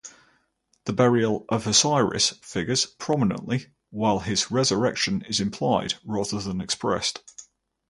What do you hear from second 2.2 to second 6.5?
figures prominently, while his resurrection is implied rather